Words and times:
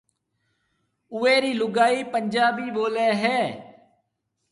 اوئيَ 1.13 1.35
رِي 1.43 1.51
لوگائي 1.59 2.01
پنجابي 2.13 2.67
ٻوليَ 2.75 3.07
ھيََََ 3.21 3.39